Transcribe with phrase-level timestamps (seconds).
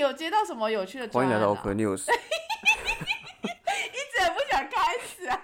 [0.00, 2.08] 你有接到什么有趣的欢迎来到专案啊 OK News。
[2.08, 5.38] 一直也不想开始啊。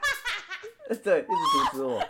[1.04, 1.29] 对，一直
[1.72, 2.00] 阻止我。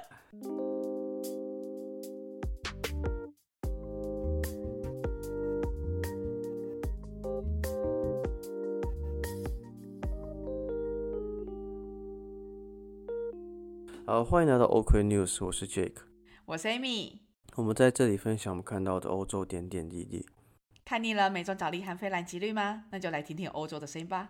[14.06, 15.96] 好，欢迎来到 OK News，我是 Jake。
[16.44, 17.18] 我是 Amy，
[17.56, 20.24] 我们在这里分享我们看到的欧洲点点滴滴。
[20.86, 22.84] 看腻了美妆角力和菲兰吉律吗？
[22.92, 24.28] 那就来听听欧洲的声音吧。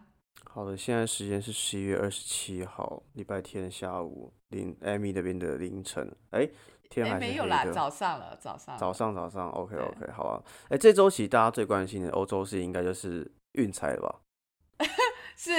[0.50, 6.10] 好的，现在时间是十一月二十七号，礼拜天下午凌 Amy 那边的凌晨。
[6.30, 6.48] 哎，
[6.88, 8.78] 天哎，还没有啦，早上了，早上。
[8.78, 10.42] 早上早上，OK 对 OK，好啊。
[10.70, 14.86] 哎，这周其实大家最关心的欧洲事应该就是运彩了吧？
[15.36, 15.50] 是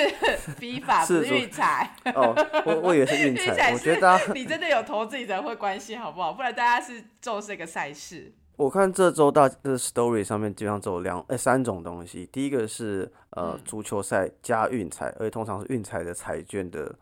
[0.59, 1.95] FIFA 不是运彩。
[2.16, 2.33] 哦，
[2.66, 6.33] 我我以为是运 运彩，我觉得你真的有投资，你才会关心，好不好？
[6.33, 8.33] 不然大家是重视一个赛事。
[8.57, 16.94] 我看这周大的 story 上面基本上只有两哎三种东西，第一个是呃嗯足球赛加运彩，而且通常是运彩的彩券的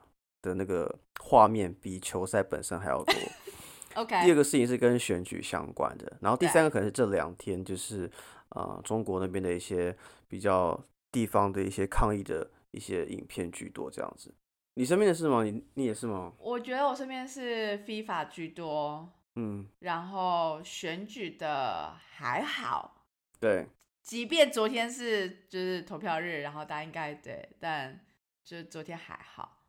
[0.42, 3.16] 的那个画面比球赛本身还要多。
[3.96, 8.12] OK，第二个事情是跟选举相关的，然后第三个可能是这两天就是
[8.50, 9.96] 呃中国那边的一些
[10.28, 10.78] 比较
[11.14, 14.34] 地方的一些抗议的一些影片居多这样子。
[14.74, 15.46] 你身边的是吗？
[15.46, 16.34] 你你也是吗？
[16.38, 23.06] 我觉得我身边是 FIFA 居多，嗯，然后选举的还好，
[23.40, 23.68] 对，
[24.02, 28.06] 即便昨天是就是投票日，然后大家应该对，但
[28.44, 29.64] 就昨天还好，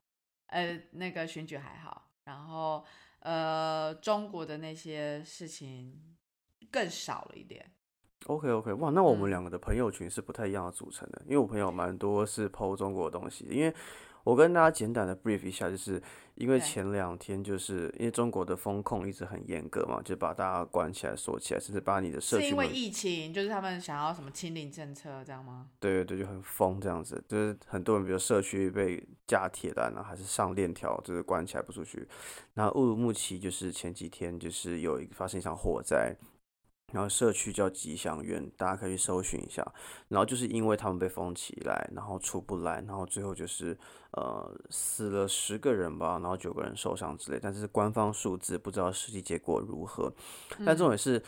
[0.47, 2.85] 呃，那个选举还好，然后
[3.21, 6.17] 呃，中国的那些事情
[6.71, 7.73] 更少了一点。
[8.27, 9.19] OK OK，哇，那我嗯。
[9.21, 13.73] 们两个的朋友群是不太一样的组成的，因为我朋友蛮多是 PO 中国的东西，因为
[14.27, 16.03] 我跟大家简短的 brief 一下，就是
[16.35, 25.69] 因为前两天就是因为中国的风控一直很严格嘛，就把大家关起来锁起来，甚至把你的社区是因为疫情，就是他们想要什么清零政策，这样吗？
[25.79, 32.09] 对对对，就很疯这样子，就是很多人，比如社区被架铁栏啊，还是上链条，就是关起来不出去。
[32.55, 36.13] 那乌鲁木齐就是前几天就是有一个发生一场火灾，
[36.97, 39.63] 然后社区叫吉祥苑，大家可以去搜寻一下。
[40.09, 43.77] 然后就是因为他们被封起来，然后出不来，然后最后就是
[44.13, 50.11] 呃死了十个人吧，然后九个人受伤之类，但是官方数字不知道实际结果如何。
[50.65, 51.23] 但重点是，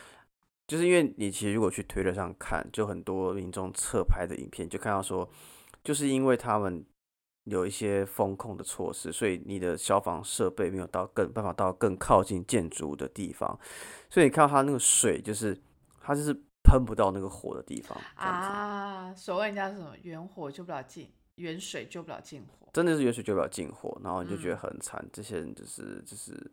[0.67, 5.29] 就是因为你其实如果去推特上看，就很多民众侧拍的影片，就看到说，
[5.85, 6.83] 就是因为他们
[7.49, 13.59] 有一些风控的措施，所以你的消防设备没有到更办法到更靠近建筑物的地方，
[14.09, 15.59] 所以你看到它那个水就是
[16.01, 16.33] 它就是
[16.63, 17.99] 喷不到那个火的地方。
[18.15, 22.69] 啊，所谓人家是什么远火救不了近，远水救不了近火。
[22.73, 25.05] 真的是远水救不了近火，然后你就觉得嗯很惨。
[25.13, 26.51] 这些人就是就是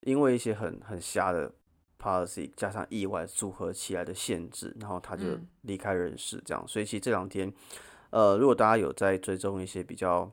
[0.00, 1.52] 因为一些很很瞎的
[1.96, 6.66] policy 加上意外组合起来的限制，然后他就嗯离开人世这样。
[6.66, 7.52] 所以其实这两天，
[8.10, 10.30] 呃，如果大家有在追踪一些比较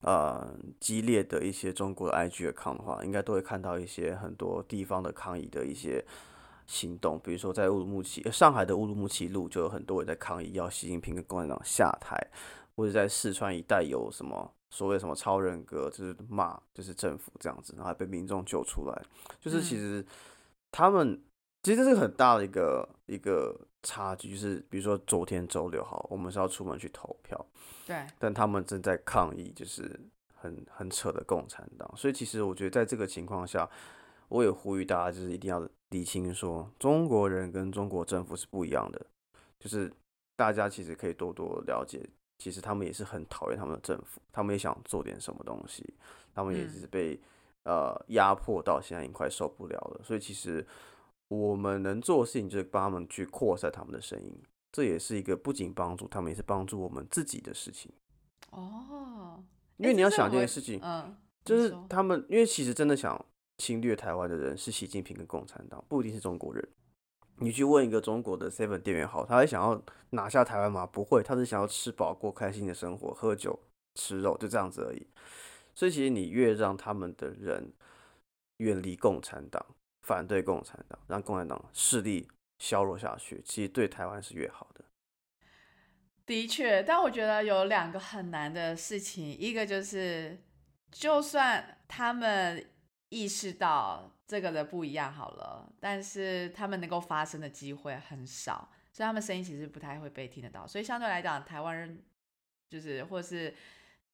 [0.00, 6.04] 呃激烈的一些中国的 IG account 的话，应该都会看到一些很多地方的抗议的一些。
[6.66, 12.16] 行动，比如说在乌鲁木齐，呃上海的乌鲁木齐路就有很多人在抗议，要习近平跟共产党下台，
[12.74, 19.02] 或者在四川一带有什么所谓什么超人格，就是骂就是政府这样子，然后还被民众救出来，
[19.38, 20.06] 就是其嗯实
[20.72, 21.22] 他们
[21.62, 27.46] 其实这是很大的一个一个差距，就是比如说昨天周六好，我们是要出门去投票，
[27.86, 30.00] 对，但他们正在抗议，就是
[30.34, 33.70] 很很扯的共产党，所以其实我觉得在这个情况下，
[34.28, 39.06] 我也呼吁大家就是一定要理清说，中国人跟中国政府是不一样的，
[39.60, 39.92] 就是
[40.34, 42.04] 大家其实可以多多了解，
[42.38, 45.94] 其实他们也是很讨厌他们的政府，他们也想做点什么东西，
[46.34, 46.70] 他们也嗯。
[46.70, 47.20] 是被、
[47.64, 50.66] 呃压迫到现在已经快受不了了，所以其实
[51.34, 57.92] 我们能做的事情就是帮他们去扩散他们的声音，这也是一个不仅帮助他们，也是帮助我们自己的事情。
[58.50, 59.42] 哦，
[59.76, 63.24] 因为你要想这件事情，嗯，就是他们，因为其实真的想
[63.58, 66.68] 侵略台湾的人是习近平跟共产党，不一定是中国人。
[67.38, 70.86] 你去问一个中国的 Seven 店员好，他会想要拿下台湾吗？
[70.86, 73.58] 不会，他是想要吃饱过开心的生活，喝酒
[73.96, 75.04] 吃肉，就这样子而已。
[75.74, 77.72] 所以其实你越让他们的人
[78.58, 79.66] 远离共产党，
[80.04, 82.28] 反对共产党，让共产党势力
[82.58, 84.84] 削弱下去，其实对台湾是越好的。
[86.26, 90.38] 的确，但我觉得有两个很难的事情，一个就是，
[90.90, 92.70] 就算他们
[93.08, 100.66] 意识到这个的不一样好了，但是他们能够发声的机会很少，所以他们声音其实不太会被听得到。
[100.66, 102.02] 所以相对来讲，台湾人
[102.68, 103.54] 就是或是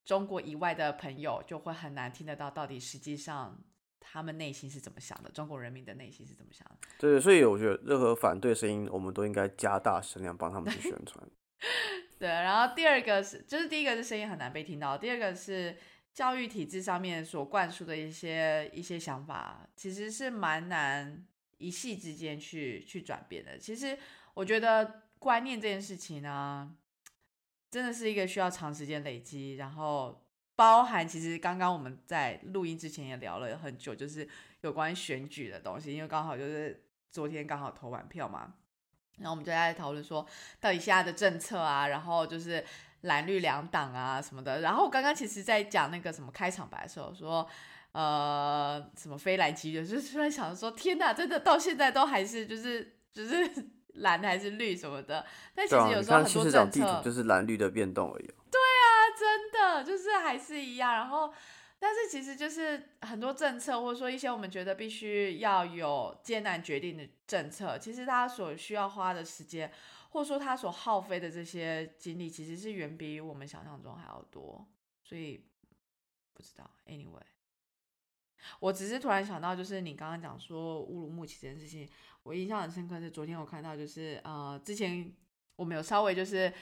[0.04, 3.56] 中国以外的朋友就会很难听得到到底实际上
[4.00, 6.76] 他们内心是怎么想的，中国人民的内心是怎么想的。
[6.98, 11.24] 对，所以我觉得任何反对声音，我们都应该加大声量帮他们去宣传。
[12.18, 15.76] 对，然后第二个是，就是第一个是声音很难被听到，第二个是
[16.12, 21.26] 教育体制上面所灌输的一些一些想法，其实是蛮难
[21.58, 23.58] 一夕之间去去转变的。
[23.58, 23.96] 其实
[24.34, 26.74] 我觉得观念这件事情呢，
[27.70, 30.26] 真的是一个需要长时间累积，然后
[30.60, 34.28] 包含其实刚刚我们在录音之前也聊了很久，就是
[34.60, 38.52] 有关选举的东西，因为刚好就是昨天刚好投完票嘛。
[39.16, 40.26] 然后我们就在讨论说，
[40.60, 42.62] 到底现在的政策啊，然后就是
[43.00, 44.60] 蓝绿两党啊什么的。
[44.60, 47.48] 然后我刚刚其实，在讲那个什么开场白的时候，说
[47.92, 53.50] 呃什么飞来即绿，就是突然想说，天哪，真的到现在都还是就是就是
[53.96, 55.24] 蓝还是绿什么的。
[55.54, 58.26] 但其实有时候很多政策就是蓝绿的变动而已。
[58.50, 58.69] 对啊，
[59.20, 60.94] 真的就是还是一样。
[60.94, 61.32] 然后。
[61.82, 69.72] 但是其实就是很多政策，或者说一些我们觉得必须要有艰难决定的政策，其实它所需要花的时间，
[70.10, 74.68] 或者说它所耗费的这些精力，其实是远比我们想象中还要多。
[75.02, 75.42] 所以
[76.34, 77.22] 不知道，anyway，
[78.58, 81.88] 我只是突然想到，就是你刚刚讲说乌鲁木齐这件事情，
[82.24, 85.10] 我印象很深刻是昨天我看到，就是呃，之前
[85.56, 86.52] 我们有稍微就是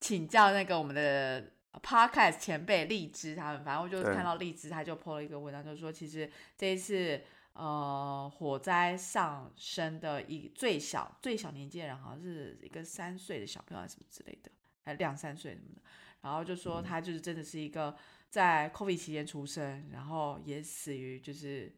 [0.00, 1.52] 请教那个我们的。
[1.82, 7.20] Podcast 前辈荔枝他们，反正我就看到荔枝，他就 po 了一个文章，就是说其实这一次
[7.54, 14.50] 呃火灾上升的一最小最小年纪的人，好像是一个三岁的小朋友还是什么之类的，
[14.84, 15.82] 还两三岁什么的，
[16.22, 17.96] 然后就说他就是真的是一个
[18.30, 21.74] 在 COVID 期间出生，然后也死于就是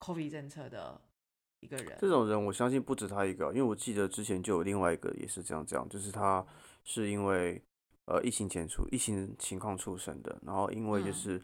[0.00, 1.00] COVID 政策的
[1.60, 1.96] 一个人。
[2.00, 6.46] 这种人我相信不止他一个，因为我记得之前就有另外一个也是这样讲，就是他
[6.84, 7.62] 是因为。
[8.08, 11.38] 呃，疫情前出，疫情情况出生的，然后因为就是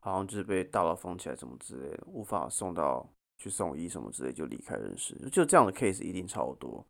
[0.00, 3.08] 好像就是被大楼封起来，什么之类的，无法送到
[3.38, 5.14] 去送医什么之类，就离开人世。
[5.32, 6.86] 就这样的 case 一定超多，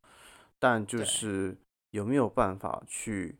[0.58, 1.56] 但就是
[1.92, 3.38] 有没有办法去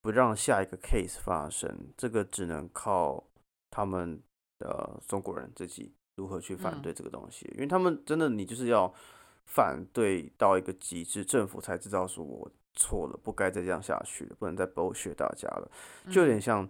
[0.00, 3.22] 不让下一个 case 发生，这个只能靠
[3.70, 4.18] 他们
[4.58, 8.90] 的中国人自己如何去反对这个东西，因为他们真的你就是要
[9.44, 12.50] 反对到一个极致，政府才知道说我。
[12.74, 15.70] 错了，不该再这样下去了，不能再剥削大家了，
[16.10, 16.68] 就有点像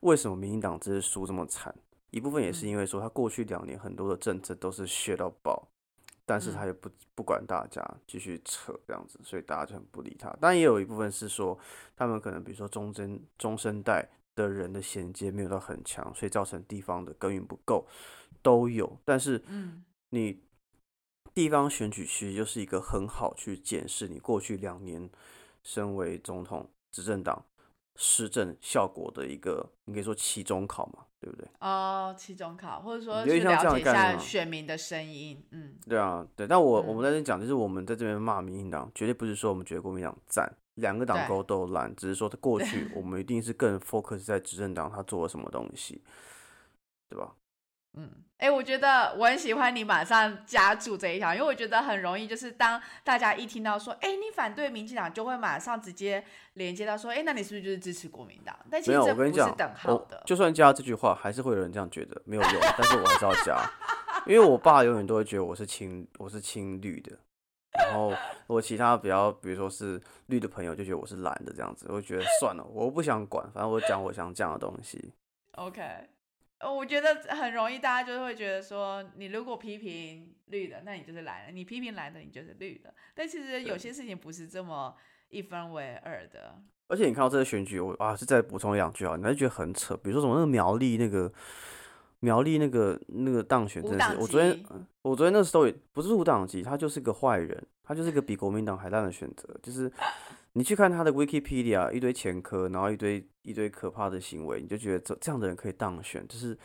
[0.00, 1.74] 为什么民进党这次输这么惨，
[2.10, 5.68] 一部分也是因为说他过去两年很多的政策都是削到爆，
[6.24, 10.34] 但是他也不不管大家继续扯这样子，所以大家就很不理他。
[10.40, 11.58] 但也有一部分是说
[11.96, 17.86] 他们可能比如说中生中生代的人的衔接没有到很强，所以造成地方的耕耘不够，
[18.42, 18.98] 都有。
[19.04, 20.40] 但是，嗯，你。
[21.34, 25.10] 地方选举其实就是一个很好去检视你过去两年
[25.62, 27.44] 身为总统执政党
[27.96, 31.46] 施政效果的一个，你可以说期中考嘛，对不对？
[31.60, 36.46] 哦，期中考，或者说去了解一下选民的声音，嗯，对啊，对。
[36.46, 46.02] 但我我们在这讲，就是我们在这边骂民进党，绝对不是说我们觉得国民党赞，两个党沟都烂，只是说他过 去我们一定是更 focus 在执政党他做了什么东西，
[47.08, 47.32] 对吧？
[47.96, 56.24] 嗯，哎，我觉得我很喜欢你马上加注这一条，因为我觉得很容易，就是当大家一听到说，哎，你反对民进党，就会马上直接
[56.54, 58.56] 连接到说，哎，那你是不是就是支持国民党？
[58.70, 63.56] 但其实不是等号的，就算加这句话，还是会有人这样觉得没有用，但是我还是要加，
[64.26, 67.16] 因为我爸永远都会觉得我是青，我是青绿的，
[67.86, 68.12] 然后
[68.48, 75.14] 我其他比较，比如说是绿的朋友，就觉得我是蓝的这样子，我觉得算了，我不想管，反正我讲我想讲的东西。
[75.52, 75.82] OK。
[76.60, 82.94] 我觉得很容易，大家就会觉得说，你如果批评绿的，那你就是蓝的；你批评蓝的，你就是绿的。
[83.14, 84.94] 但其实有些事情不是这么
[85.28, 86.62] 一分为二的。
[86.86, 89.96] 而且你看到这个选举，我啊是再补充两句啊，你还觉得很扯。
[89.96, 91.32] 比如说什么那个苗栗那个
[92.24, 94.64] 苗栗那个那个当选，真的是我昨天
[95.02, 99.92] 我昨天那时候也不是无党籍，他就是个坏人，他就是个比国民党还烂的选择，就是。
[100.56, 106.56] 你去看他的 Wikipedia，一堆前科，然后一堆一堆可怕的行为，你就觉得这这样的人可以当选，就是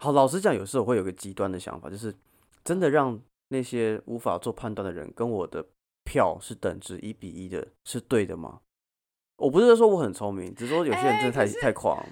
[0.00, 0.10] 好。
[0.10, 2.12] 老实讲，有时候会有个极端的想法，就是
[2.64, 3.16] 真的让
[3.50, 5.64] 那些无法做判断的人跟我的
[6.02, 8.58] 票是等值一比一的，是对的吗？
[9.36, 12.04] 我不是说我很聪明，只是说有些人真的太太狂。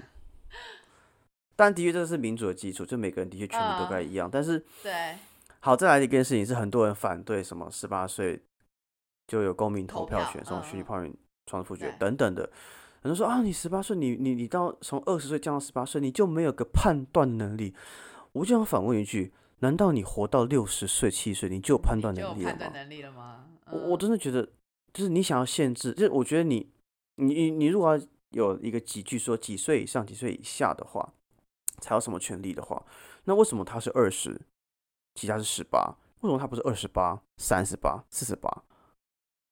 [1.56, 4.30] 但的确这是民主的基础，就每个人的确权利都该一样。
[4.30, 5.16] 但是对，
[5.58, 8.42] 好，再来一件事情是很多人反对什么十八岁。
[9.28, 11.12] 就有公民投票权，什么虚拟泡影、
[11.46, 12.48] 创复决等等的。
[13.02, 17.74] 很多说啊，你十八岁，你你你到从二十岁降到十八岁，你就没有个判断能力。
[18.30, 22.44] 我就想反问一句：难道你活到六十岁、七十岁，你就有判断能力
[23.02, 23.46] 了吗？
[23.72, 24.48] 我我真的觉得，
[24.92, 26.70] 就是你想要限制，就是我觉得你
[27.16, 31.12] 你你你如果要有一个几句说几岁以上、几岁以下的话，
[31.80, 32.84] 才有什么权利的话，
[33.24, 34.40] 那为什么他是二十，
[35.14, 35.96] 其他是十八？
[36.20, 38.64] 为什么他不是二十八、三十八、四十八？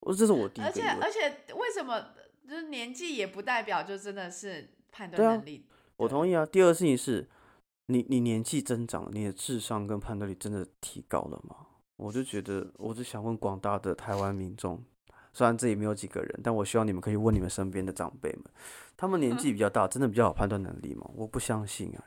[0.01, 0.83] 我这是我第一个而且。
[0.89, 2.09] 而且为什么
[2.49, 5.67] 就是年纪也不代表就真的是判断能力？
[5.97, 6.45] 我同意啊。
[6.45, 7.29] 第二个事情是，
[7.87, 11.57] 你你年纪增长了，你的智商跟判断力真的提高了吗？
[11.97, 14.83] 我就觉得，我就想问广大的台湾民众，
[15.33, 18.45] 虽然这里没有几个人，但我希望你们可以问你们身边的长辈们，
[18.97, 21.09] 他们年纪 比较大，真的比较有判断能力吗？
[21.15, 22.05] 我不相信啊。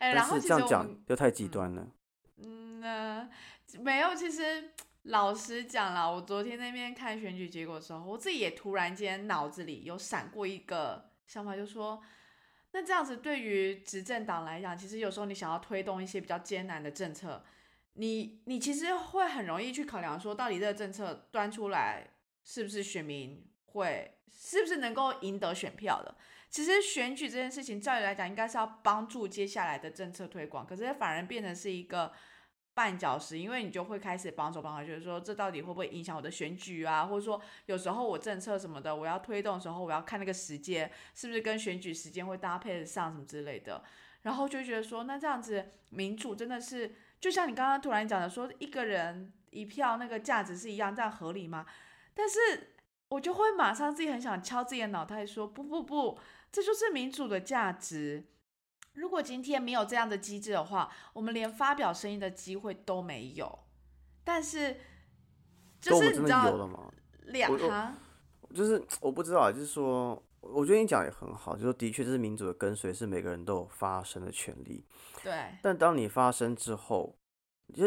[0.00, 1.86] 然后这样讲实我们又太极端了。
[2.38, 3.30] 嗯呃
[3.78, 12.02] 没有，其实老实讲啦，我昨天那边看选举结果的时候，我自己也突然间脑子里有闪过一个想法，就说。
[12.72, 17.44] 那这样子对于执政党来讲，其实有时候你想要推动一些比较艰难的政策，
[17.94, 22.10] 你你其实会很容易去考量说，到底这个政策端出来
[22.44, 26.14] 是不是选民会，是不是能够赢得选票的。
[26.50, 32.12] 其实选举这件事情，照理来讲应该是要帮助接下来的政策推广，可是反而变成是一个
[32.74, 37.06] 绊脚石，因为你就会开始帮手帮脚，就是说这到底会不会影响我的选举啊？
[37.06, 43.82] 或者说有时候我政策什么的，我要推动的时候，我要看那个时间是不是跟选举时间会搭配得上什么之类的，
[44.22, 51.64] 然后就觉得说，那这样子民主真的是，就像你刚刚突然讲的说，一个人一票那个价值是一样，这样合理吗？
[52.12, 52.38] 但是
[53.10, 56.18] 我就会马上自己很想敲自己的脑袋说，不不不，
[56.52, 58.26] 这就是民主的价值。
[58.94, 63.60] 如果今天没有这样的机制的话，我们连发表声音的机会都没有。
[64.24, 64.76] 但是，
[65.80, 66.92] 就是你知道吗？
[67.26, 67.94] 两行，
[68.52, 74.84] 就是 我不知道啊，就是说，我觉得你讲也很好，就是说的确，这是民主的跟随，是每个人都有发声的权利。
[75.22, 77.16] 对，但当你发声之后，
[77.72, 77.84] 就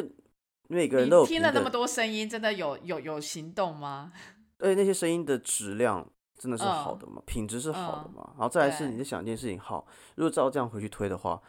[0.69, 4.13] 每个人你都有听了那么多声音，真的有有有行动吗？
[4.59, 6.09] 而且那些声音的质量
[6.43, 7.23] 真的是好嗯的吗？
[7.25, 8.29] 品质是好的嗯吗？
[8.33, 11.41] 然后再来是你在想一件事情，好，如果照这样回去推的话，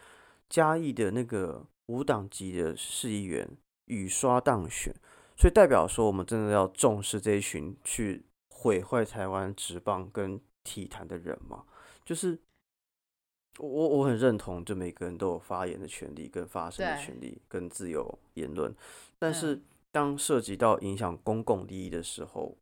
[0.49, 3.49] 嘉义的那个五党籍的市议员
[3.87, 4.95] 雨刷当选，
[5.37, 11.65] 所以代表说我们真的要重视这一群去毁坏台湾职棒跟体坛的人嘛？
[12.05, 12.39] 就是
[13.59, 18.73] 我我我很认同，就每个人都有发言的权利、跟发声的权利、跟自由言论，
[19.19, 22.57] 但嗯是当涉及到影响公共利益的时候，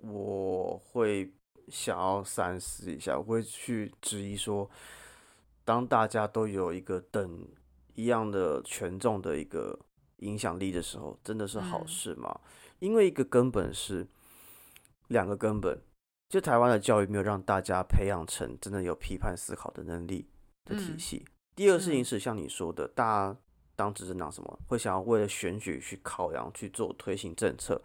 [0.00, 1.32] 我会
[1.68, 4.68] 想要三思一下，我会去质疑说，
[5.64, 7.46] 当大家都有一个等
[7.94, 9.78] 一样的权重的一个
[10.18, 12.40] 影响力的时候，真的是好嗯事吗？
[12.80, 14.06] 因为一个根本是
[15.08, 15.80] 两个根本，
[16.28, 20.28] 就台湾的教育没有让大家培养成真的有批判思考的能力
[20.64, 21.24] 的体嗯系。
[21.54, 23.36] 第二个事情嗯是像你说的，大家
[23.76, 27.80] 当执政党什么会想要为了选举去考量去做推行政策，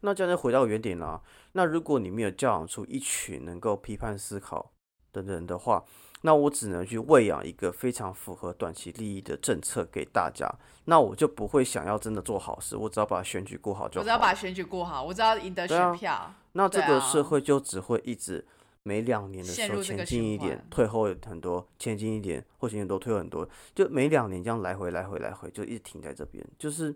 [0.00, 1.20] 那这样就回到原点啦、
[1.52, 4.72] 那如果你没有教养出一群能够批判思考
[5.12, 5.84] 的人的话，
[6.22, 10.52] 那我只能去喂养一个非常符合短期利益的政策给大家，
[10.86, 14.00] 那我就不会想要真的做好事，我只要把选举过好就好。
[14.00, 16.34] 我只要把选举过好，我只要赢得选票。
[16.52, 18.44] 那这个社会就只会一直
[18.82, 26.94] 每两年的时候前进一点，退后很多，前进一点，或前很多，退后很多，就每两年这样来回来回来回，就一直停在这边，就是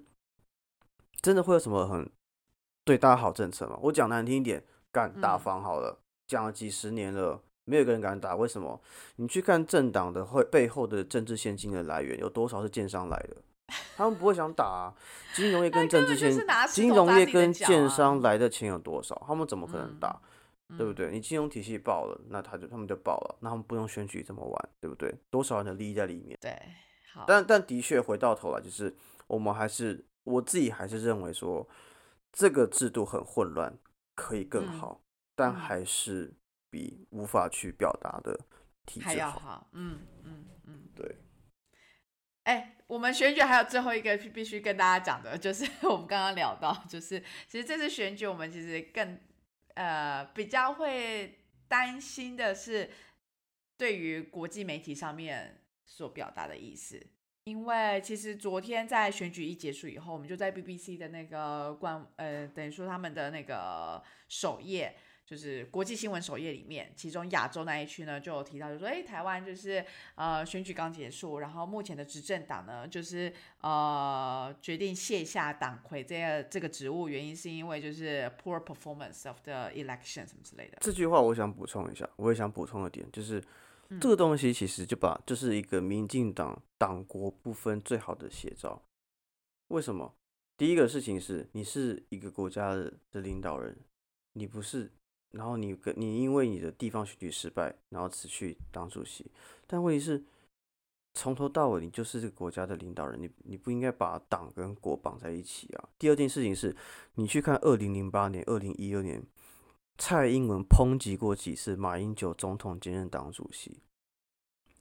[1.20, 2.10] 真的会有什么很
[2.84, 3.78] 对大家好政策吗？
[3.82, 7.42] 我讲难听一点，敢打嗯房好了，讲了几十年了。
[7.64, 8.80] 没有一个人敢打，为什么？
[9.14, 13.36] 你去看政党的会背后的政治现金的来源，有多少是建商来的？
[13.96, 14.94] 他们不会想打啊。
[15.32, 19.14] 金融业跟政治现根本就是拿石金融业跟建商来的钱有多少？
[19.24, 20.20] 他们怎么可能嗯打？
[20.76, 20.94] 对不嗯？
[20.94, 21.10] 对？
[21.10, 25.14] 你金融体系爆了，那他就他们就爆了，那他们不用选举这么玩，对不对？
[25.30, 26.38] 多少人的利益在里面？
[26.40, 26.56] 对，
[27.12, 27.24] 好。
[27.26, 28.94] 但但的确回到头来，就是
[29.26, 31.68] 我们还是我自己还是认为说，
[32.32, 33.76] 这个制度很混乱，
[34.14, 36.34] 可以更嗯好，但嗯还是
[36.70, 38.38] 比无法去表达的
[38.86, 39.26] 体还制好。
[39.26, 40.88] 要好，嗯嗯嗯。
[40.94, 41.16] 对，
[42.44, 49.18] 哎、我们选举还有最后一个必必须跟大家讲的，就是 我们刚刚聊到，就是其实这次选举我们其实更
[49.74, 51.38] 呃比较会
[51.68, 52.90] 担心的是
[53.76, 57.04] 对于国际媒体上面所表达的意思。
[57.44, 64.94] 因为其实昨天在选举一结束以后，我们就在 BBC 的那个官呃，等于说他们的那个首页，
[65.32, 69.82] 就是国际新闻首页里面，其中亚洲那一区呢就有提到，就说，哎，台湾就是
[70.14, 80.76] 呃选举刚结束，然后目前的执政党呢就是呃决定卸下党魁这个这个职务，原因是因为就是 poor performance of the election 什么之类的。
[80.82, 83.42] 这句话我想补充一下，我也想补充的点就是，
[83.88, 88.82] 嗯这个东西其实就把就是一个民进党党国不分最好的写照。
[89.68, 90.14] 为什么？
[90.58, 93.74] 第一个事情是你是一个国家的的领导人，
[94.34, 94.92] 你不是，
[95.32, 99.30] 然后你跟你因为你的地方选举失败，然后辞去当主席，
[99.66, 100.24] 但问题是，
[101.14, 105.88] 从头到尾你就是这个国家的领导人，你你不应该把党跟国绑在一起啊。
[105.98, 106.74] 第二件事情是，
[107.14, 109.22] 你去看二零零八年、二零一二年，
[109.98, 113.82] 蔡英文抨击过几次马英九总统兼任党主席，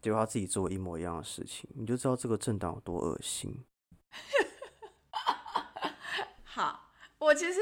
[0.01, 3.63] 结果他自己做一模一样的事情，你就知道这个政党有多恶心。
[6.43, 7.59] 好，我其实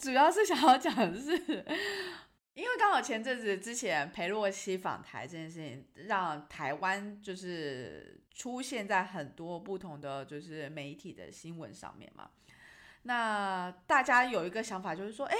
[0.00, 1.32] 主要是想要讲的是，
[2.54, 12.30] 因为刚好前阵子之前裴洛西访台这件事情，让台湾就是出现在很多不同的就是媒体的新闻上面嘛。
[13.02, 15.36] 那大家有一个想法就是说，哎，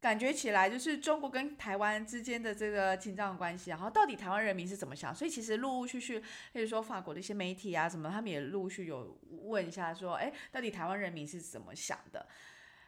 [0.00, 5.14] 感觉起来就是中国跟台湾之间的这个紧张关系，然后到底台湾人民是怎么想？
[5.14, 6.20] 所以其实陆陆续续，
[6.52, 12.26] 比如说法国的一些媒体啊什么，他们也陆续有问一下说，哎，到底台湾人民是怎么想的？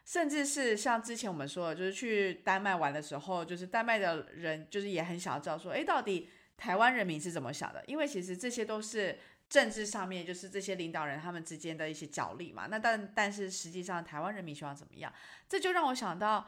[0.05, 7.83] 甚至是像之前我们说的，就是去丹麦玩的时候，就是丹麦的人就是也很想要知道说，哎，到底台湾人民是怎么想的？
[7.87, 9.19] 因为其实这些都是
[9.49, 12.67] 政治上面，就是这些领导人他们之间的一些角力嘛。
[12.71, 15.11] 那但但是实际上台湾人民希望怎么样？
[15.49, 16.47] 这就让我想到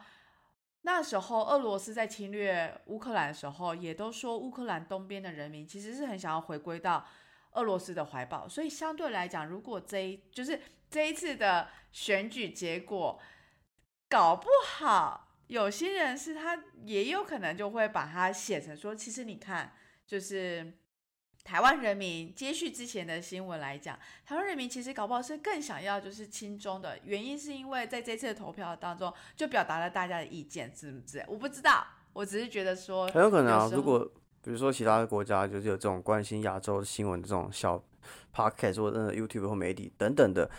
[0.83, 7.07] 那时候俄罗斯在侵略乌克兰的时候，也都说乌克兰东边的人民其实是很想要回归到
[7.53, 8.47] 俄罗斯的怀抱。
[8.47, 10.61] 所以相对来讲，如果这一就是
[10.91, 13.19] 这一次的选举结果。
[14.09, 19.73] 搞不好有些人是他也有可能就会把它写成说，其实你看，
[20.05, 20.73] 就是
[21.43, 31.23] 台湾人民接续之前的新闻来讲，台湾人民其实搞不好是更想要就是亲中的原因，是因为在这次的投票当中就表达了大家的意见，是不是？
[31.27, 33.69] 我不知道，我只是觉得说很有可能啊。
[33.73, 33.99] 如果
[34.41, 37.81] 比如说其他的国家就是有这种关心亚洲新闻的这种小
[38.33, 40.49] podcast 或者 YouTube 或媒体等等的。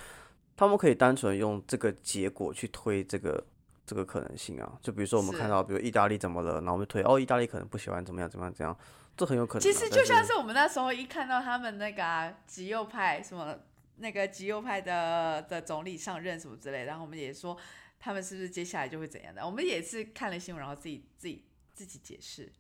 [0.58, 3.46] 他们可以单纯用这个结果去推这个
[3.86, 8.76] 这个可能性啊，就比如说我们看到，比如意大利怎么了，然后我们推哦，意大利可能不喜欢怎么样怎么样怎样，
[9.16, 9.60] 这很有可能。
[9.60, 13.56] 其实就像是我们那时候一看到他们那个极右派什么
[13.98, 17.56] 那个极右派的的总理上任什么之类，然后我们也说
[18.00, 19.46] 他们是不是接下来就会怎样的？
[19.46, 22.50] 我们也是看了新闻，然后自己自己自己解释。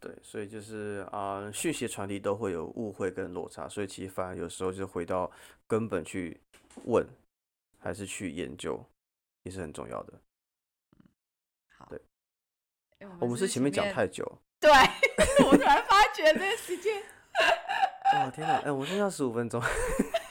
[0.00, 5.30] 对，所以就是啊，讯息传递都会有误会跟落差，所以其实反而有时候就回到
[5.68, 6.40] 根本去
[6.86, 7.06] 问。
[7.86, 8.84] 还是去研究，
[9.44, 10.20] 也是很重要的。
[11.78, 12.00] 好，对，
[13.20, 14.24] 我们是前面讲太久。
[14.58, 14.68] 对，
[15.46, 17.00] 我突然发觉这个时间。
[18.12, 18.56] 哦天哪！
[18.64, 19.62] 哎，我剩下十五分钟。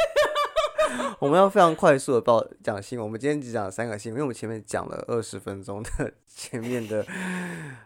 [1.19, 3.05] 我们要非常快速的报讲新闻。
[3.05, 7.05] 我们今天只讲三个新闻，因为我们前面讲了二十分钟的 前面的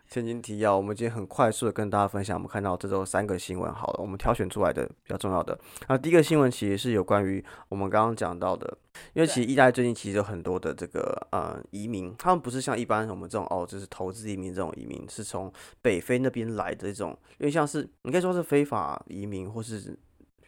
[0.09, 0.75] 前情提要。
[0.75, 3.71] 我们今天很快速的跟大家分享，我们看到这周三个新闻。
[3.73, 5.57] 好了，我们挑选出来的比较重要的。
[5.87, 8.77] 那第一个新闻其实是有关于我们刚刚讲到的，
[9.13, 19.97] 因为其实意大利最近其实有很多的这个呃移民，他们不是像一般我们这种哦，就是投资移民这种移民，是从北非那边来的这种，因为像是你可以说是非法移民或是。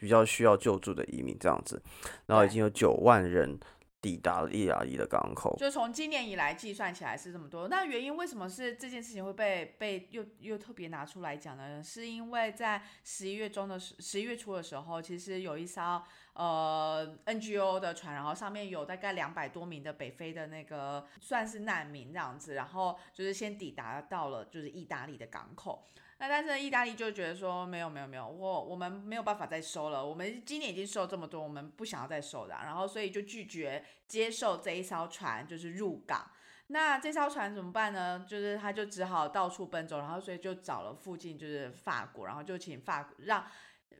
[0.02, 1.80] 比较需要救助的移民这样子，
[2.26, 3.60] 然后已经有九万人
[4.02, 5.56] 抵达了意大利的港口。
[5.60, 7.68] 就从今年以来计算起来是这么多。
[7.68, 11.84] 那原因为什么是这件事情会被被又又特别拿出来讲呢？
[11.84, 16.02] 是因为在十一月中的十十一月初的时候，其实有一艘
[16.34, 25.88] 呃 NGO 的船，然后上面有大概两百多名的北非的那个算是难民这样子，然后就是先抵达到了就是意大利的港口。
[26.22, 36.30] 那但是意大利就觉得说没有没有没有，我我们没有办法再收了，我们今年已经收了这么多，我们不想要再收的，然后所以就拒绝接受这一艘船就是入港。
[36.68, 38.24] 那这艘船怎么办呢？
[38.30, 43.44] 就是他就只好到处奔走，然后所以就找了附近就是法国，然后就请法让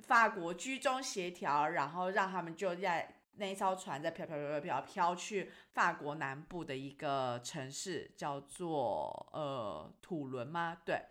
[0.04, 10.78] 法国居中协调，然后让他们就在那一艘船在飘飘飘飘飘飘去法国南部的一个城市叫做呃土伦吗？
[10.86, 11.02] 对。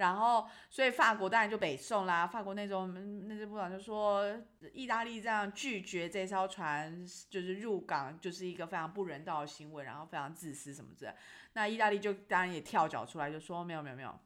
[0.00, 2.26] 然后，所以法国当然就北宋啦。
[2.26, 4.24] 法国那种那些部长就说，
[4.72, 11.12] 意大利这样拒绝这艘船就是入港，就是一个非常不人道的行为，然后非常自私什么之类。
[11.52, 14.18] 那意大利就当然也跳脚出来，就说没有没有没有。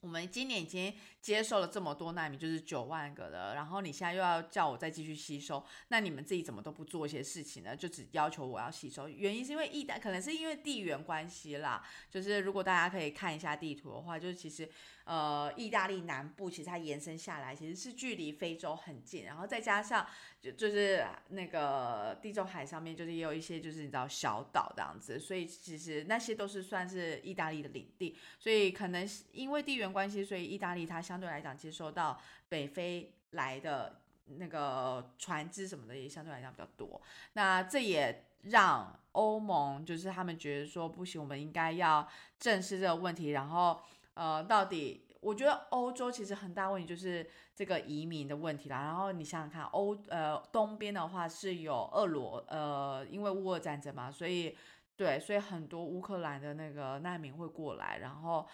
[0.00, 0.92] 我们今年已经
[1.24, 3.54] 接受了这么多难民，就是九万个了。
[3.54, 7.74] 然后你现在又要叫我再继续吸收，那你们自己怎么都不做一些事情呢？
[7.74, 11.82] 就只要求我要吸收，原因是因为意大可能是因为地缘关系啦。
[12.10, 14.68] 就是如果大家可以看一下地图的话，就是其实
[15.04, 20.06] 呃，意大利南部其实它延伸下来其实是距离非洲很近，然后再加上
[20.42, 29.94] 就就是那个地中海上面就是也有一些就是你知道小岛这样子，所以其实那些都是算是意大利的领地，所以可能因为地缘。
[29.94, 37.00] 关系，所以意大利它相相对来讲接收到北非来的那个船只什么的也相对来讲比较多。
[37.34, 42.08] 那这也让欧盟就是他们觉得说不行，我们应该要
[42.40, 43.28] 正视这个问题。
[43.28, 43.80] 然后
[44.14, 47.24] 呃，到底我觉得欧洲其实很大问题就是
[47.54, 48.82] 这个移民的问题啦。
[48.82, 54.56] 然后你想想看，欧呃东边的话是有俄罗呃，因为乌俄战争嘛，所以
[54.96, 57.98] 对，所以很多乌克兰的那个难民会过来。
[57.98, 58.46] 然后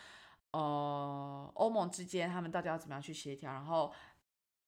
[0.52, 3.52] 呃，欧盟之间他们到底要怎么样去协调？
[3.52, 3.92] 然后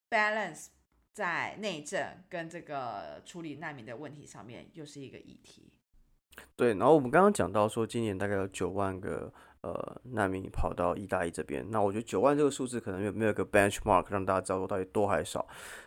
[0.08, 0.68] balance
[1.12, 5.72] 在内政跟这个处理难民的问题上面，又是一个议题。
[6.54, 11.68] 对，然后我们刚刚讲到说，今年大概有九万个呃难民跑到意大利这边。
[11.70, 15.44] 那我觉得九万这个数字可能有没有个 benchmark 让大家知道到底多还是少。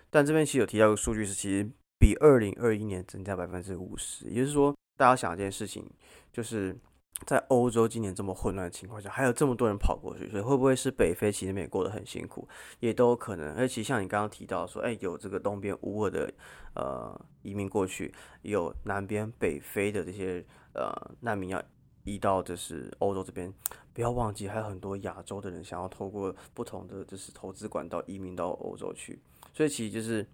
[0.10, 1.64] 但这边其实有提到一个数据是，其实
[1.98, 4.26] 比二零二一年增加百分之五十。
[4.28, 5.90] 也就是说，大家想一件事情，
[6.34, 6.78] 就是。
[7.26, 12.48] 在欧洲今年这么混乱的情况下，还有这么多人跑过去，所以会不会是北非其实那边过得很辛苦，
[12.82, 13.56] 也都有可能。
[13.56, 16.32] 而且像你刚刚提到说，哎，有这个东边乌尔的
[16.76, 21.64] 呃移民过去，有南边北非的这些呃难民要
[22.04, 23.52] 移到就是欧洲这边，
[23.94, 29.18] 不要忘记还有很多亚洲的人想要透过不同的就是投资管道移民到欧洲去。
[29.54, 30.28] 所以其实就是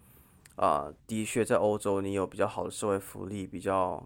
[0.56, 4.04] 啊，的确在欧洲你有比较好的社会福利，比较。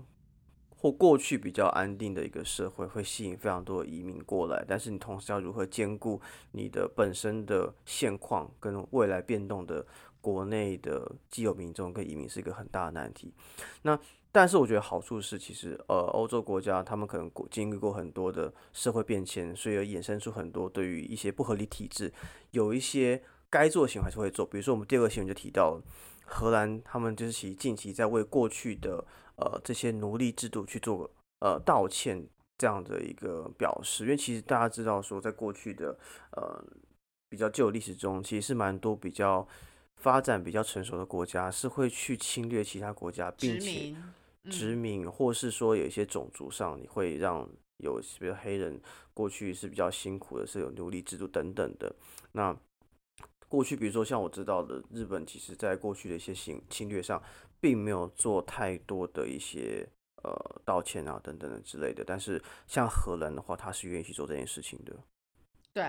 [0.78, 9.84] 或过去比较安定的一个社会，会吸引非常多的移民过来，但是你同时要如何兼顾你的本身的现况跟未来变动的
[10.22, 13.34] 国内的既有民众跟移民是一个很大的难题。
[13.82, 14.00] 那
[14.32, 22.14] 但是我觉得好处是，其实呃欧洲国家他们可能经历过很多的社会变迁，所以衍生出很多对于一些不合理体制
[22.52, 24.46] 有一些该做的行为还是会做。
[24.46, 25.82] 比如说我们第二个新闻就提到
[26.26, 29.04] 荷兰，他们就是其近期在为过去的。
[29.38, 31.10] 呃，这些奴隶制度去做
[31.42, 32.26] 呃道歉
[32.58, 35.98] 这样的一个表示，因为其实大家知道说，在过去的
[36.32, 36.64] 呃
[37.30, 39.46] 比较旧历史中，其实是蛮多比较
[39.98, 43.94] 发展比较成熟的国家是会去侵略其他国家，并且
[44.50, 47.46] 殖民，或是说有一些种族上你会让
[47.84, 48.80] 有比如黑人
[49.14, 51.94] 过去是比较辛苦的，是有奴隶制度等等的。
[52.32, 52.56] 那
[53.50, 57.22] 过去比如说像我知道的日本，其实在过去的一些侵侵略上。
[57.60, 59.88] 并没有做太多的一些
[60.24, 64.96] 呃道歉啊等等的之类的，但是像荷兰的话，他是愿意去做这件事情的。
[65.74, 65.84] 对。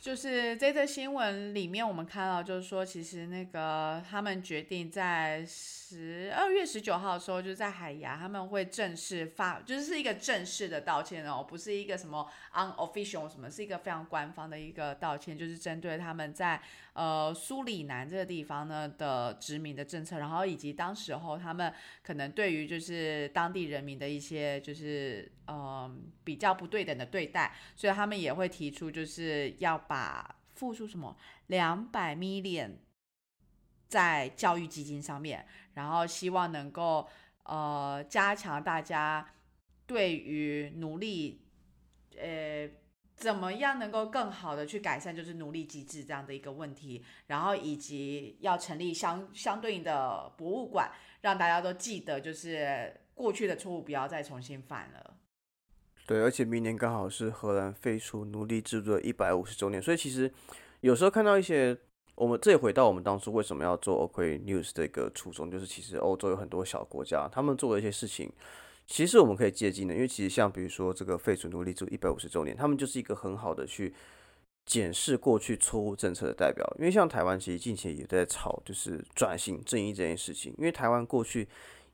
[0.00, 29.76] 就是这则新闻里面，我们看到就是说，其实那个他们决定在十二月十九号的时候，就是在海牙，他们会正式发，就是是一个正式的道歉哦，不是一个什么 unofficial 什么，是一个非常官方的一个道歉，就是针对他们在呃苏里南这个地方呢的殖民的政策，然后以及当时候他们可能对于就是当地人民的一些就是嗯比较不对等的对待，所以他们也会提出就是要。
[29.88, 31.16] 把付出什么
[31.48, 32.76] 两百 million
[33.88, 37.08] 在教育基金上面，然后希望能够
[37.44, 39.34] 呃加强大家
[39.86, 41.42] 对于奴隶
[42.16, 42.68] 呃
[43.16, 55.17] 怎么样能够更好的去改善就是奴隶机制这样的一个问题，然后以及要成立相相对应的博物馆，让大家都记得就是过去的错误不要再重新犯了。
[56.08, 60.32] 对，而且明年刚好是荷兰废除奴隶制度的一百五十周年，所以其实
[60.80, 61.76] 有时候看到一些，
[62.14, 68.32] 我们这也回到我们当初为什么要做 OK News 的一个初衷，就是其实欧洲有很多小国家，他们做的一些事情，
[68.86, 73.92] 其实我们可以借鉴的，因为其实像比如说这个废除奴隶制度一百五十周年，他们就是一个很好的去
[74.64, 76.66] 检视过去错误政策的代表。
[76.78, 81.46] 因为像台湾其实近期也在吵，就是转型正义这件事情，因为台湾过去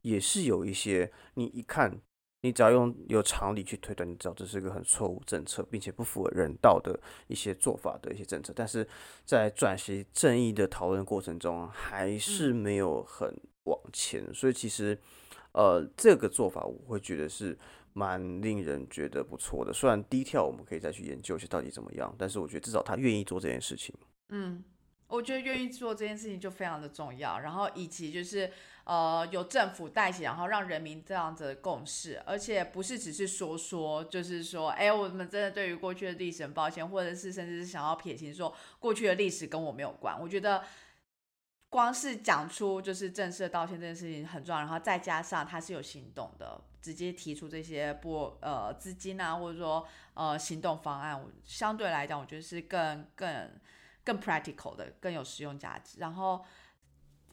[0.02, 2.00] 也是有一些你一看。
[2.44, 6.94] 你只要用有常理去推断，你知道这是一个很错误政策，并且不符合人道的
[7.26, 8.52] 一些做法的一些政策。
[8.54, 8.86] 但是
[9.24, 14.22] 在转型正义的讨论过程中，还是没有很往前。
[14.34, 14.98] 所以其实，
[15.52, 17.58] 呃，这个做法我会觉得是
[17.94, 19.72] 蛮令人觉得不错的。
[19.72, 23.94] 虽然低调，我们可以再去研究一下到底怎么样，但是我觉得至少他愿意做这件事情。
[24.28, 24.62] 嗯，
[25.14, 27.38] 我觉得愿意做这件事情就非常的重要。
[27.38, 28.50] 然后以及就是。
[28.84, 40.14] 呃，由政府带起，然后让人民这样子的共识，而且不是只是说说，就是说，哎，我们真的对于过去的历史很抱歉，或者是甚至是想要撇清说过去的历史跟我没有关。
[40.20, 40.62] 我觉得
[41.70, 53.50] 光是讲出就是正式道歉这件事情很重要，然后再加上他是有行动的，直接提出这些不呃资金啊，或者说呃行动方案，我相对来讲，我觉得是更更
[54.04, 55.98] 更 practical 的，更有实用价值。
[55.98, 56.44] 然后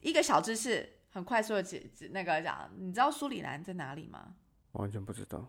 [0.00, 0.98] 一个小知识。
[1.14, 4.34] 很快速的解那个讲，你知道苏里南在哪里吗？
[4.72, 5.46] 完全不知道。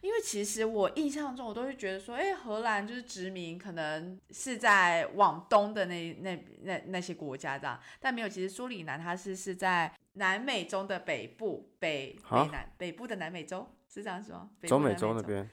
[0.00, 8.28] 因为其实我印象中，我都会觉得说，哎，荷兰就是殖民，可能是在往东的那那那那些国家这样，但没有。
[8.30, 14.48] 其实苏里南它是是在南美洲的北部，北北南北部的南美洲是这样说。
[14.62, 15.46] 中美洲那边。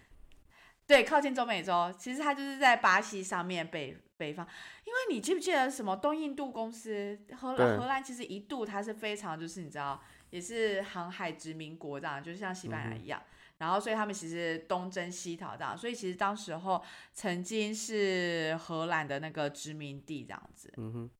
[0.87, 4.47] 对，靠近中美洲，其实它就是在巴西上面北北方，
[4.85, 13.21] 因为你记不记得什么东印度公司荷对荷兰其实一度它是非常就是你知道也是航海殖民国这样，就是像西班牙一样。
[13.57, 20.73] 然后，所以他们其实东征西讨这样，所以其实当时候曾经是荷兰的那个殖民地这样子。
[20.75, 21.11] 嗯哼，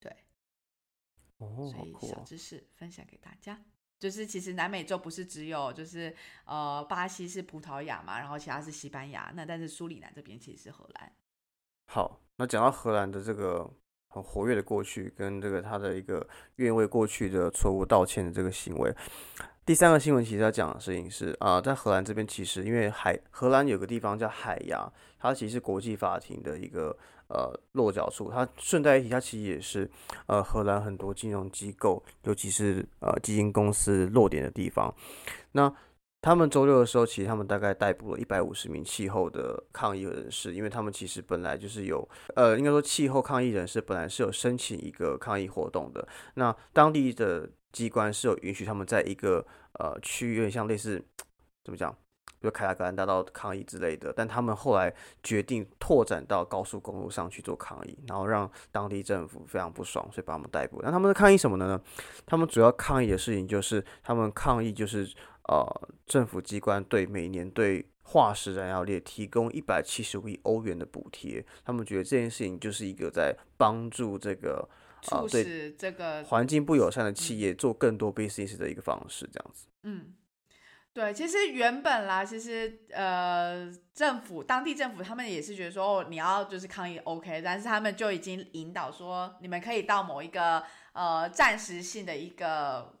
[0.00, 0.16] 对，
[1.36, 3.62] 哦，所以小知识分享给大家，
[3.98, 11.12] 就是其实南美洲不是只有就是呃巴西是葡萄牙嘛，然后其他是西班牙，那但是苏里南这边其实是荷兰。
[11.90, 13.66] 好，那讲到荷兰的这个
[14.08, 16.24] 很活跃的过去，跟这个他的一个
[16.56, 18.94] 愿意为过去的错误道歉的这个行为。
[19.64, 24.86] 第三个新闻其实要讲的事情是啊、在荷兰这边其实因为海荷兰有个地方叫海牙，
[25.18, 26.94] 它其实是国际法庭的一个
[27.28, 28.30] 呃落脚处。
[28.30, 29.90] 它顺带一提，它其实也是
[30.26, 34.94] 呃荷兰很多金融机构，尤其是呃基金公司落点的地方。
[35.52, 35.74] 那
[36.20, 49.46] 他们周六的时候，其实他们大概逮捕了一百五十名气候的抗议人士，因为他们其实本来就是有，呃，应该说气候抗议人士本来是有申请一个抗议活动的，那当地的机关是有允许他们在一个
[49.78, 51.00] 呃区域，有点像类似
[51.62, 60.80] 怎么讲，比如凯拉格兰大道抗议之类的，但他们后来决定拓展到高速公路上去做抗议，然后让当地政府非常不爽，所以把他们逮捕。
[60.82, 61.80] 那他们在抗议什么呢？
[62.26, 65.08] 他们主要抗议的事情就是他们抗议就是
[65.48, 74.66] 呃政府机关对每年对化石燃料业提供一百七十五亿欧元的补贴，他们觉得这件事情就是一个在帮助这个
[75.10, 79.66] 啊对促使这个环境不友善的企业做更多 business 的一个方式，这样子。
[79.82, 80.14] 嗯，
[80.94, 92.97] 对，其实原本啦，其实呃，政府当地政府他们也是觉得说，哦，你要就是抗议 OK，但是他们就已经引导说，你们可以到某一个呃暂时性的一个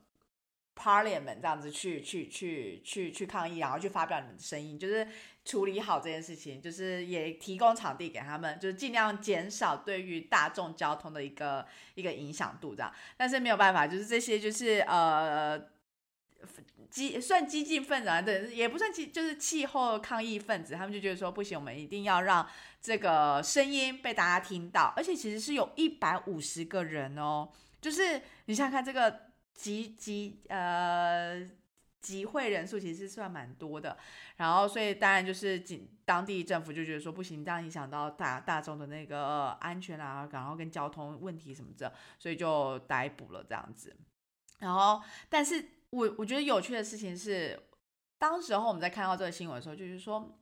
[0.78, 5.06] parliament 这样子去去去去去抗议，然后去发表你们的声音，就是
[5.44, 12.92] 处理好这件事情，就是也提供场地给他们，就是尽量减少对于大众交通的一个一个影响度这样。
[13.16, 15.60] 但是没有办法，就是这些就是呃。
[16.88, 22.48] 激算激进分子啊，对，也不算激，就是气候抗议分子，他们就觉得说不行，我们一定要让
[22.80, 29.27] 这个声音被大家听到，而且其实是有一百五十个人哦，就是你想想看这个
[29.58, 31.46] 集集呃
[32.00, 33.98] 集会人数其实算蛮多的，
[34.36, 43.94] 然后所以当然就是警当地政府就觉得说不行，这样影响到大大众的那个安全啊，然后跟交通问题什么的，所以就逮捕了这样子，
[44.60, 45.72] 然后但是。
[45.90, 47.58] 我我觉得有趣的事情是，
[48.18, 50.36] 当时候我们在看到这个新闻的时候，就是说，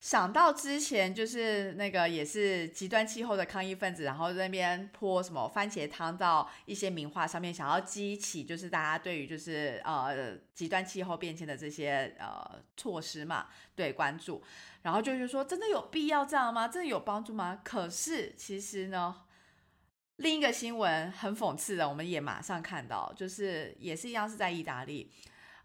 [0.00, 14.42] 想到之前就是那个也是极端气候的抗议分子，然后那边泼什么番茄汤到一些名画上面，想要激起就是大家对于就是呃极端气候变迁的这些呃措施嘛，对关注，
[14.82, 16.68] 然后就是说真的有必要这样吗？
[16.68, 17.60] 真的有帮助吗？
[17.64, 19.22] 可是其实呢。
[20.20, 25.12] 另一个新闻很讽刺的，我们也马上看到，就是也是一样是在意大利，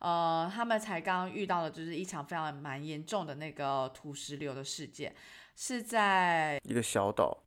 [0.03, 5.15] 呃，他们才刚遇到的就是一场非常蛮严重的那个土石流的事件，
[5.55, 7.41] 是在一个小岛，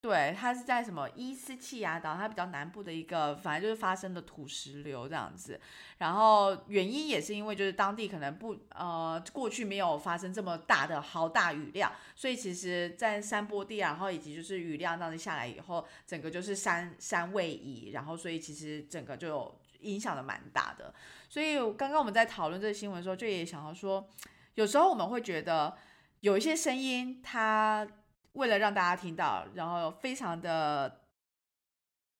[0.00, 5.60] 对，它是在什么伊斯契亚岛，它比较南部的一个，反正就是发生的土石流这样子。
[5.98, 20.94] 然后原因也是因为就是当地可能不呃过去没有发生这么大的豪大雨量，所以其实在山坡地，然后以及就是雨量这样子下来以后，整个就是山山位移，然后所以其实整个就影响的蛮大的。
[21.28, 24.08] 所以刚刚我们在讨论这个新闻的时候，就也想要说，
[24.54, 25.76] 有时候我们会觉得
[26.20, 27.86] 有一些声音它。
[28.34, 31.02] 为了让大家听到，然后非常的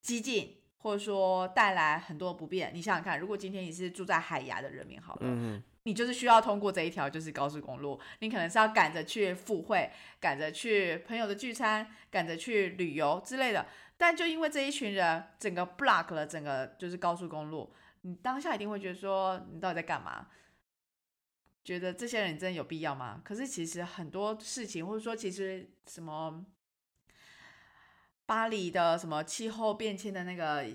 [0.03, 2.71] 激进，或者说带来很多不便。
[2.75, 13.65] 你想想看，如果今天你是住在海牙的人民，好了，嗯你就是需要通过这一条就是高速公路，你可能是要赶着去赴会，赶着去朋友的聚餐，赶着去旅游之类的。
[14.03, 20.27] 但就因为这一群人整个 block 了整个就是高速公路，你当下一定会觉得说，你到底在干嘛？
[21.63, 23.23] 觉得这些人真的有必要吗？
[23.25, 26.45] 可是其实很多事情，或者说其实什么
[28.27, 30.67] 巴黎的什么气候变迁的那个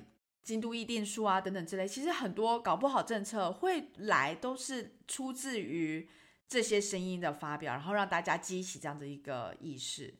[0.41, 6.07] 京都议定书啊等等之类，其实很多搞不好政策会来都是出自于
[6.47, 10.13] 这些声音的发表，然后让大家激起这样的一个意识。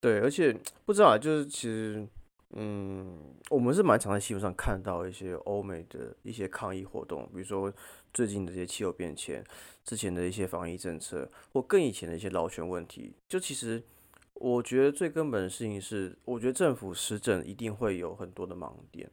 [0.00, 2.06] 对，而且不知道，就是其实，
[2.54, 7.72] 嗯，我们是蛮常在新闻上看到一些欧美的一些抗议活动，比如说
[8.12, 9.42] 最近的这些气候变迁，
[9.84, 13.14] 之前的一些防疫政策，或更以前的一些劳权问题。
[13.26, 13.82] 就其实，
[14.34, 19.10] 我觉得最根本的事情是，我觉得政府施政一定会有很多的盲点，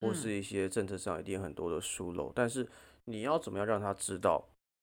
[0.00, 2.66] 或是一些政策上一定很多的疏漏，但是
[3.04, 4.42] 你要怎么样让他知道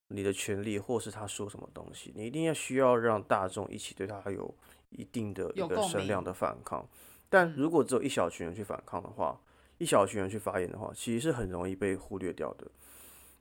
[0.10, 4.54] 你的权利，或是他说什么东西，你一定要需要让大众一起对他有。
[4.92, 6.88] 一定的一个声量的反抗。
[7.30, 9.40] 但嗯如果只有一小群人去反抗的话，
[9.78, 12.68] 一小群人去发言的话，其实是很容易被忽略掉的。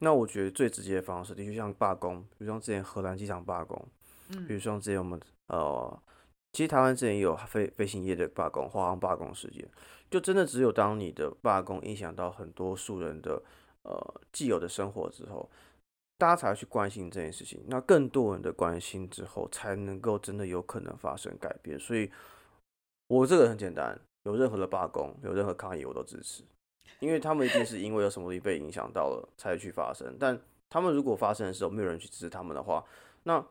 [0.00, 3.86] 那我觉得最直接的方式，的确像罢工，比如像之前荷兰机场罢工，
[4.30, 6.02] 嗯比如像之前我们呃，
[6.52, 9.66] 其实台湾之前也有飞飞行业的罢工、华航罢工事件，
[10.10, 13.42] 就真的只有当你的罢工影响到很多数人的
[13.82, 15.48] 呃既有的生活之后，
[16.18, 17.62] 大家才会去关心这件事情。
[17.68, 21.78] 那更多人的关心之后，才能够真的有可能发生改变。
[21.78, 22.10] 所以，
[23.06, 26.42] 我这个很简单，有任何的罢工，有任何抗议，我都支持，
[27.00, 30.16] 因为他们一定是因为有什么东西被影响到了才去发生。
[30.18, 30.40] 但
[30.70, 32.84] 他们如果发生的时候没有人去支持他们的话，
[33.22, 33.44] 那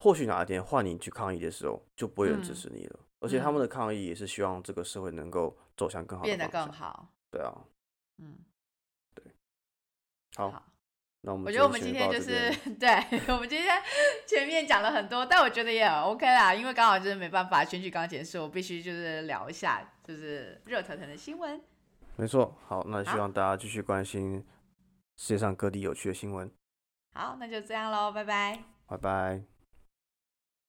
[0.00, 3.00] 或许哪一天换你去抗议的时候，就不会有人支嗯持你了。
[3.20, 6.48] 而且他们的抗议也是希望这个社会能够走向更好的变得。
[6.48, 7.08] 更好。
[7.30, 7.52] 对啊，
[8.18, 8.38] 嗯，
[10.36, 10.67] 好，好。
[11.28, 13.82] 那我们我觉得我们今天就是边 对，我们今天
[14.26, 21.60] 前面讲了很多，但我觉得也很 OK 啦，因为刚好就是没办法，选举刚结束，我必须就是聊一下就是热腾腾的新闻。
[22.16, 22.56] 没错。
[22.66, 24.42] 好，那希望大家继续关心
[25.18, 26.50] 世界上各地有趣的新闻。
[27.12, 28.58] 好，那就这样喽，拜拜。
[28.86, 29.57] 拜拜。